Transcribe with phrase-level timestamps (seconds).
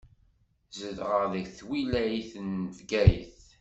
[0.79, 3.39] Zedɣeɣ deg twilayt n Bgayet.